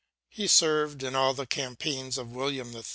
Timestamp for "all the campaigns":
1.15-2.17